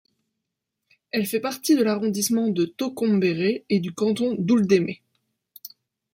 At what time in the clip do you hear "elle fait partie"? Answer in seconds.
1.11-1.75